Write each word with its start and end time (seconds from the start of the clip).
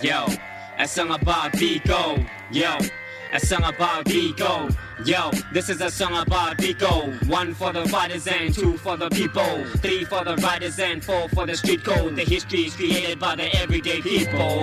Yo, 0.00 0.26
I 0.76 0.86
song 0.86 1.10
about 1.10 1.52
Biko. 1.54 2.24
Yo, 2.52 2.78
I 3.32 3.38
song 3.38 3.64
about 3.64 4.04
Biko. 4.04 4.72
Yo, 5.04 5.30
this 5.52 5.68
is 5.68 5.80
a 5.80 5.88
song 5.90 6.16
about 6.16 6.58
Biko. 6.58 7.24
One 7.28 7.54
for 7.54 7.72
the 7.72 7.88
fighters 7.88 8.26
and 8.26 8.52
two 8.52 8.76
for 8.78 8.96
the 8.96 9.08
people. 9.10 9.64
Three 9.76 10.04
for 10.04 10.24
the 10.24 10.34
riders 10.36 10.76
and 10.80 11.04
four 11.04 11.28
for 11.28 11.46
the 11.46 11.56
street 11.56 11.84
code. 11.84 12.16
The 12.16 12.24
history 12.24 12.66
is 12.66 12.74
created 12.74 13.20
by 13.20 13.36
the 13.36 13.54
everyday 13.56 14.02
people. 14.02 14.58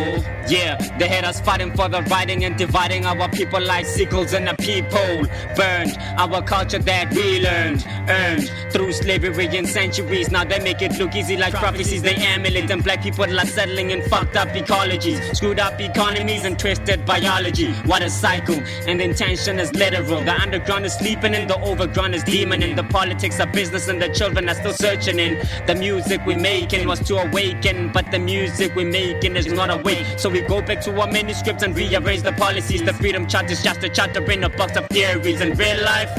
Yeah, 0.49 0.75
they 0.99 1.07
had 1.07 1.23
us 1.23 1.39
fighting 1.39 1.73
for 1.73 1.87
the 1.87 2.01
writing 2.03 2.43
and 2.43 2.57
dividing 2.57 3.05
our 3.05 3.29
people 3.29 3.61
like 3.61 3.85
sickles 3.85 4.33
in 4.33 4.49
a 4.49 4.55
peephole. 4.55 5.25
Burned 5.55 5.97
our 6.17 6.41
culture 6.41 6.79
that 6.79 7.13
we 7.13 7.39
learned, 7.39 7.85
earned 8.09 8.51
through 8.73 8.91
slavery 8.91 9.47
and 9.57 9.67
centuries. 9.67 10.29
Now 10.31 10.43
they 10.43 10.59
make 10.59 10.81
it 10.81 10.99
look 10.99 11.15
easy 11.15 11.37
like 11.37 11.53
prophecies. 11.53 12.01
They 12.01 12.15
amulet 12.15 12.69
and 12.69 12.83
black 12.83 13.01
people 13.01 13.23
are 13.23 13.45
settling 13.45 13.91
in 13.91 14.01
fucked 14.09 14.35
up 14.35 14.49
ecologies, 14.49 15.37
screwed 15.37 15.59
up 15.59 15.79
economies 15.79 16.43
and 16.43 16.59
twisted 16.59 17.05
biology. 17.05 17.71
What 17.85 18.01
a 18.01 18.09
cycle, 18.09 18.59
and 18.85 18.99
the 18.99 19.05
intention 19.05 19.59
is 19.59 19.73
literal. 19.73 20.24
The 20.25 20.33
underground 20.41 20.85
is 20.85 20.93
sleeping 20.93 21.35
and 21.35 21.47
the 21.47 21.59
overground 21.61 22.15
is 22.15 22.23
demon. 22.23 22.63
And 22.63 22.75
the 22.75 22.83
politics 22.83 23.39
of 23.39 23.51
business 23.51 23.87
and 23.87 24.01
the 24.01 24.09
children 24.09 24.49
are 24.49 24.55
still 24.55 24.73
searching 24.73 25.19
in. 25.19 25.37
The 25.67 25.75
music 25.75 26.25
we 26.25 26.35
making 26.35 26.87
was 26.87 26.99
to 27.07 27.17
awaken, 27.17 27.91
but 27.93 28.09
the 28.11 28.17
music 28.17 28.75
we 28.75 28.85
making 28.85 29.35
is 29.35 29.47
not 29.47 29.69
awake. 29.69 30.05
So 30.17 30.29
we 30.29 30.41
go 30.41 30.61
back 30.61 30.81
to 30.81 30.99
our 30.99 31.11
manuscripts 31.11 31.63
and 31.63 31.75
rearrange 31.75 32.23
the 32.23 32.33
policies. 32.33 32.83
The 32.83 32.93
freedom 32.93 33.27
chart 33.27 33.51
is 33.51 33.61
just 33.61 33.83
a 33.83 33.89
charter 33.89 34.23
in 34.31 34.43
a 34.43 34.49
box 34.49 34.75
of 34.75 34.87
theories. 34.87 35.41
In 35.41 35.55
real 35.57 35.83
life, 35.83 36.09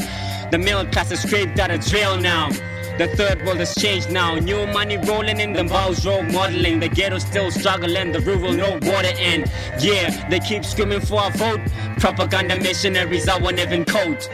the 0.52 0.58
middle 0.58 0.86
class 0.86 1.10
is 1.10 1.22
scraped 1.22 1.58
out 1.58 1.72
of 1.72 1.80
jail 1.80 2.16
now. 2.16 2.50
The 2.98 3.08
third 3.08 3.44
world 3.44 3.58
has 3.58 3.74
changed 3.74 4.10
now. 4.10 4.36
New 4.36 4.66
money 4.68 4.96
rolling 4.96 5.40
in, 5.40 5.52
the 5.52 5.64
bows 5.64 6.06
role 6.06 6.22
modeling. 6.22 6.80
The 6.80 6.88
ghetto 6.88 7.18
still 7.18 7.50
struggling, 7.50 8.12
the 8.12 8.20
rural 8.20 8.52
no 8.52 8.78
water 8.82 9.12
in. 9.18 9.44
Yeah, 9.78 10.28
they 10.30 10.40
keep 10.40 10.64
screaming 10.64 11.00
for 11.00 11.26
a 11.26 11.30
vote. 11.30 11.60
Propaganda 11.98 12.58
missionaries, 12.58 13.28
I 13.28 13.38
won't 13.38 13.58
even 13.58 13.84
code. 13.84 14.26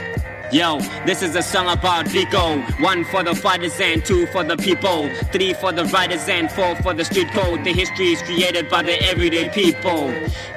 Yo, 0.52 0.78
this 1.06 1.22
is 1.22 1.34
a 1.34 1.40
song 1.40 1.66
about 1.66 2.04
Biko. 2.04 2.62
One 2.78 3.04
for 3.04 3.22
the 3.22 3.34
fighters 3.34 3.80
and 3.80 4.04
two 4.04 4.26
for 4.26 4.44
the 4.44 4.54
people. 4.54 5.08
Three 5.32 5.54
for 5.54 5.72
the 5.72 5.86
writers 5.86 6.28
and 6.28 6.52
four 6.52 6.76
for 6.82 6.92
the 6.92 7.06
street 7.06 7.28
code. 7.30 7.64
The 7.64 7.72
history 7.72 8.08
is 8.12 8.20
created 8.20 8.68
by 8.68 8.82
the 8.82 9.02
everyday 9.02 9.48
people. 9.48 10.12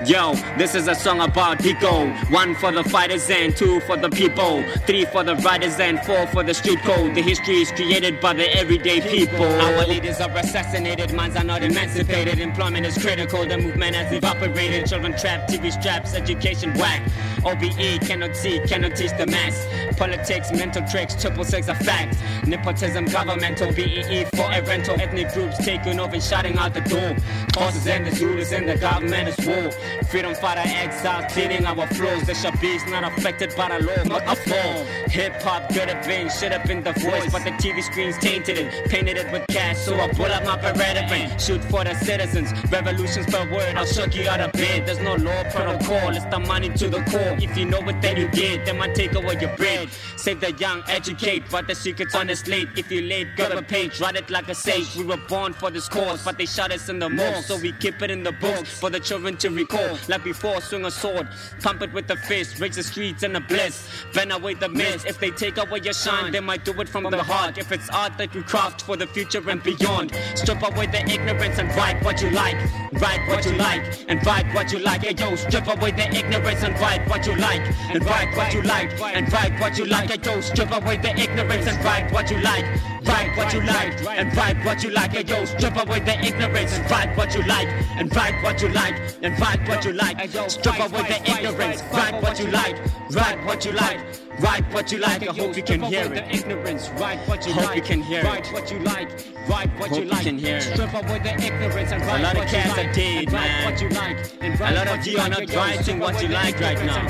Yo, 0.05 0.33
this 0.57 0.75
is 0.75 0.89
a 0.89 0.95
song 0.95 1.21
about 1.21 1.59
Biko. 1.59 2.13
One 2.29 2.55
for 2.55 2.73
the 2.73 2.83
fighters 2.83 3.29
and 3.29 3.55
two 3.55 3.79
for 3.81 3.95
the 3.95 4.09
people. 4.09 4.65
Three 4.85 5.05
for 5.05 5.23
the 5.23 5.37
writers 5.37 5.79
and 5.79 5.97
four 6.05 6.27
for 6.27 6.43
the 6.43 6.53
street 6.53 6.79
code. 6.79 7.15
The 7.15 7.21
history 7.21 7.61
is 7.61 7.71
created 7.71 8.19
by 8.19 8.33
the 8.33 8.53
everyday 8.53 8.99
people. 8.99 9.45
Our 9.45 9.87
leaders 9.87 10.19
are 10.19 10.29
assassinated, 10.37 11.13
minds 11.13 11.37
are 11.37 11.45
not 11.45 11.63
emancipated. 11.63 12.39
Employment 12.39 12.85
is 12.85 12.97
critical, 12.97 13.45
the 13.45 13.57
movement 13.57 13.95
has 13.95 14.11
evaporated. 14.11 14.87
Children 14.87 15.17
trapped, 15.17 15.53
TV 15.53 15.71
straps, 15.71 16.13
education 16.15 16.73
whack. 16.73 17.01
OBE 17.45 18.01
cannot 18.01 18.35
see, 18.35 18.59
cannot 18.61 18.95
teach 18.95 19.11
the 19.17 19.27
mass. 19.27 19.67
Politics, 19.97 20.51
mental 20.51 20.85
tricks, 20.87 21.13
triple 21.13 21.43
six 21.43 21.67
a 21.67 21.75
fact. 21.75 22.17
Nepotism, 22.45 23.05
governmental, 23.05 23.71
BEE 23.71 24.25
for 24.35 24.49
a 24.51 24.61
rental. 24.63 24.99
Ethnic 24.99 25.31
groups 25.31 25.63
taking 25.63 25.99
over 25.99 26.15
and 26.15 26.23
shutting 26.23 26.57
out 26.57 26.73
the 26.73 26.81
door. 26.81 27.15
Causes 27.53 27.85
and 27.87 28.05
the 28.07 28.25
rulers 28.25 28.51
and 28.51 28.67
the 28.67 28.75
government 28.77 29.29
is 29.29 29.45
war. 29.45 29.71
Freedom 30.09 30.33
fighter 30.35 30.63
exiles 30.65 31.31
cleaning 31.31 31.65
our 31.65 31.87
floors. 31.87 32.23
The 32.25 32.33
shabis 32.33 32.89
not 32.89 33.03
affected 33.03 33.53
by 33.55 33.77
the 33.77 33.85
law, 33.85 34.03
not 34.05 34.23
a 34.25 34.35
flaw. 34.35 34.83
Hip 35.09 35.41
hop 35.41 35.69
could 35.69 35.89
have 35.89 36.05
been 36.05 36.29
shit 36.29 36.51
up 36.51 36.69
in 36.69 36.83
the 36.83 36.93
voice, 36.93 37.31
but 37.31 37.43
the 37.43 37.51
TV 37.51 37.83
screens 37.83 38.17
tainted 38.17 38.57
it, 38.57 38.89
painted 38.89 39.17
it 39.17 39.31
with 39.31 39.45
cash. 39.47 39.77
So 39.77 39.99
I 39.99 40.07
pull 40.09 40.25
up 40.25 40.43
my 40.45 40.57
Beretta 40.57 41.03
and 41.11 41.39
shoot 41.39 41.63
for 41.65 41.83
the 41.83 41.93
citizens. 41.93 42.51
Revolutions 42.71 43.27
per 43.27 43.49
word, 43.51 43.75
I'll 43.75 43.85
shook 43.85 44.15
you 44.15 44.27
out 44.27 44.41
of 44.41 44.51
bed. 44.53 44.87
There's 44.87 44.99
no 44.99 45.15
law 45.15 45.43
protocol, 45.51 46.15
it's 46.15 46.25
the 46.25 46.39
money 46.39 46.69
to 46.69 46.89
the 46.89 47.01
core. 47.03 47.34
If 47.41 47.57
you 47.57 47.65
know 47.65 47.81
what 47.81 48.01
then 48.01 48.17
you 48.17 48.27
did. 48.29 48.65
then 48.65 48.77
might 48.77 48.95
take 48.95 49.13
away 49.15 49.37
your 49.39 49.55
bread. 49.55 49.89
Save 50.15 50.41
the 50.41 50.51
young, 50.53 50.83
educate, 50.87 51.43
but 51.51 51.67
the 51.67 51.75
secrets 51.75 52.15
on 52.15 52.27
the 52.27 52.35
slate. 52.35 52.69
If 52.75 52.91
you 52.91 53.01
late, 53.01 53.27
grab 53.35 53.51
a 53.51 53.61
page, 53.61 53.99
write 53.99 54.15
it 54.15 54.29
like 54.29 54.49
a 54.49 54.55
sage. 54.55 54.95
We 54.95 55.03
were 55.03 55.17
born 55.17 55.53
for 55.53 55.69
this 55.69 55.87
cause, 55.87 56.23
but 56.23 56.37
they 56.37 56.45
shot 56.45 56.71
us 56.71 56.89
in 56.89 56.99
the 56.99 57.09
morgue, 57.09 57.43
so 57.43 57.57
we 57.57 57.71
keep 57.73 58.01
it 58.01 58.11
in 58.11 58.23
the 58.23 58.31
books 58.31 58.79
for 58.79 58.89
the 58.89 58.99
children 58.99 59.37
to 59.37 59.49
recall. 59.49 59.97
Like 60.07 60.23
before, 60.23 60.61
swing 60.61 60.85
a 60.85 60.91
sword, 60.91 61.27
pump 61.61 61.81
it 61.81 61.93
with 61.93 62.07
the 62.07 62.15
fist, 62.15 62.59
raise 62.59 62.75
the 62.75 62.83
streets 62.83 63.23
in 63.23 63.35
a 63.35 63.41
bliss, 63.41 63.87
burn 64.13 64.31
away 64.31 64.55
the 64.55 64.69
mist. 64.69 65.05
If 65.05 65.19
they 65.19 65.31
take 65.31 65.57
away 65.57 65.79
your 65.83 65.93
shine, 65.93 66.31
they 66.31 66.39
might 66.39 66.65
do 66.65 66.73
it 66.81 66.89
from 66.89 67.03
the 67.03 67.23
heart. 67.23 67.57
If 67.57 67.71
it's 67.71 67.89
art 67.89 68.17
that 68.17 68.33
we 68.33 68.43
craft 68.43 68.81
for 68.81 68.97
the 68.97 69.07
future 69.07 69.47
and 69.49 69.61
beyond, 69.61 70.11
strip 70.35 70.61
away 70.63 70.87
the 70.87 71.07
ignorance 71.07 71.59
and 71.59 71.69
write 71.75 72.03
what 72.03 72.21
you 72.21 72.29
like, 72.31 72.57
write 73.01 73.27
what 73.27 73.45
you 73.45 73.53
like, 73.53 73.83
and 74.07 74.25
write 74.25 74.45
what 74.53 74.71
you 74.71 74.79
like. 74.79 75.03
Hey 75.03 75.13
yo, 75.17 75.35
strip 75.35 75.67
away 75.67 75.91
the 75.91 76.07
ignorance 76.15 76.63
and 76.63 76.73
write 76.79 77.07
what 77.09 77.25
you 77.25 77.35
like, 77.35 77.61
and 77.93 78.03
write 78.05 78.35
what 78.35 78.53
you 78.53 78.61
like, 78.61 78.89
and 79.01 79.31
write 79.31 79.59
what 79.59 79.77
you 79.77 79.85
like. 79.85 80.09
Hey 80.09 80.19
yo, 80.23 80.41
strip 80.41 80.71
away 80.71 80.97
the 80.97 81.11
ignorance 81.19 81.67
and 81.67 81.83
write 81.83 82.11
what 82.11 82.29
you 82.31 82.39
like, 82.39 82.65
write 83.05 83.35
what 83.37 83.53
you 83.53 83.61
like, 83.61 83.93
and 84.07 84.35
write 84.35 84.57
what 84.65 84.83
you 84.83 84.89
like. 84.91 85.11
Hey 85.11 85.23
yo, 85.23 85.45
strip 85.45 85.75
away 85.77 85.99
the 85.99 86.19
ignorance 86.25 86.73
and 86.77 86.89
write 86.91 87.15
what 87.17 87.33
you 87.35 87.43
like, 87.43 87.67
and 87.97 88.15
write 88.15 88.43
what 88.43 88.61
you 88.61 88.69
like, 88.69 88.95
and 89.21 89.39
write 89.39 89.67
what 89.67 89.85
you 89.85 89.93
like. 89.93 90.17
Strip 90.49 90.79
away 90.79 91.03
the 91.03 91.19
ignorance, 91.31 91.81
write 91.93 92.21
what 92.21 92.39
you 92.39 92.47
like, 92.47 92.77
write 93.11 93.43
what 93.45 93.65
you 93.65 93.71
like. 93.73 93.99
Write 94.41 94.65
what 94.73 94.91
you 94.91 94.97
like, 94.97 95.21
I 95.25 95.31
hope 95.33 95.55
you 95.55 95.63
can 95.63 95.81
hear 95.81 96.11
it. 96.13 96.25
Ignorance, 96.35 96.89
write 96.99 97.19
what 97.25 97.47
you 97.47 97.53
Hope 97.53 97.67
like. 97.67 97.75
you 97.77 97.81
can 97.81 98.01
hear 98.01 98.21
write 98.21 98.45
it. 98.45 98.51
what 98.53 98.69
you 98.69 98.79
like. 98.79 99.09
Write 99.47 99.69
what 99.79 99.89
Hope 99.91 99.99
you 99.99 100.05
like. 100.05 100.23
can 100.23 100.37
hear 100.37 100.57
it. 100.57 100.63
Strip 100.63 100.93
away 100.93 101.19
the 101.19 101.33
ignorance 101.41 101.91
and 101.93 102.01
write 102.03 102.35
what 102.35 102.51
you 102.51 102.57
like. 102.69 102.84
Dead, 102.93 103.23
and 103.23 103.31
man. 103.31 103.71
what 103.71 103.81
you 103.81 103.89
like. 103.89 104.61
Write 104.61 104.73
lot 104.73 104.87
of 104.87 105.07
you 105.07 105.17
are 105.17 105.29
not 105.29 105.53
writing 105.53 105.99
what 105.99 106.21
you 106.21 106.27
like 106.29 106.59
right 106.59 106.85
now. 106.85 107.07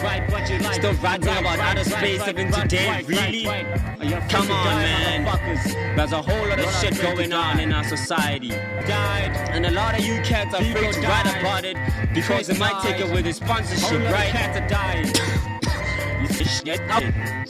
Still 0.73 0.93
writing 0.95 1.29
about 1.29 1.59
outer 1.59 1.83
space 1.83 2.27
even 2.27 2.51
today? 2.51 3.03
Really? 3.07 3.45
write, 3.45 3.65
write. 3.65 4.09
You're 4.09 4.17
afraid 4.17 4.31
Come 4.31 4.51
on, 4.51 4.75
man. 4.75 5.95
There's 5.95 6.11
a 6.11 6.21
whole 6.21 6.47
lot 6.47 6.59
of 6.59 6.71
shit 6.75 7.01
going 7.01 7.33
on 7.33 7.59
in 7.59 7.71
our 7.73 7.83
society. 7.83 8.51
And 8.51 9.65
a 9.65 9.71
lot 9.71 9.97
of 9.97 10.05
you 10.05 10.15
cats 10.21 10.53
are 10.53 10.61
afraid 10.61 10.93
to 10.93 11.01
write 11.01 11.39
about 11.39 11.65
it 11.65 11.77
because 12.13 12.49
it 12.49 12.59
might 12.59 12.81
take 12.81 12.99
away 13.03 13.21
the 13.21 13.33
sponsorship, 13.33 14.01
right? 14.11 14.29
cats 14.29 14.59
are 14.59 14.67
dying. 14.67 15.11
You 16.21 16.29
fish 16.29 16.63
get 16.63 16.79
up. 16.89 17.03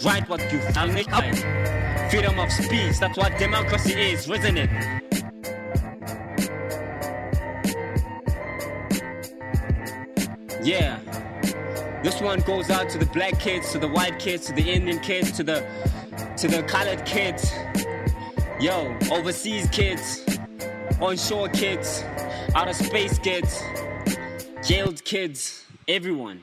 Write 0.04 0.28
what 0.28 0.42
you 0.52 0.60
up. 1.14 1.24
Freedom 2.10 2.38
of 2.40 2.52
speech, 2.52 3.00
that's 3.00 3.18
what 3.18 3.38
democracy 3.38 3.94
is, 3.94 4.30
isn't 4.30 4.58
it? 4.58 5.25
Yeah. 10.66 10.98
This 12.02 12.20
one 12.22 12.40
goes 12.40 12.72
out 12.72 12.90
to 12.90 12.98
the 12.98 13.06
black 13.06 13.40
kids, 13.40 13.72
to 13.74 13.78
the 13.78 13.88
white 13.88 14.18
kids, 14.18 14.48
to 14.48 14.54
the 14.54 14.68
Indian 14.68 15.00
kids, 15.00 15.32
to 15.34 15.44
the 15.44 15.64
to 16.38 16.48
the 16.48 16.64
colored 16.64 17.06
kids. 17.06 17.54
Yo, 18.60 18.98
overseas 19.12 19.70
kids, 19.70 20.26
onshore 21.00 21.50
kids, 21.50 22.04
outer 22.56 22.74
space 22.74 23.20
kids, 23.20 23.62
jailed 24.68 25.04
kids, 25.04 25.66
everyone. 25.88 26.42